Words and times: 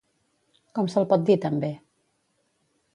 Com 0.79 0.89
se'l 0.93 1.07
pot 1.13 1.29
dir 1.29 1.37
també? 1.47 1.73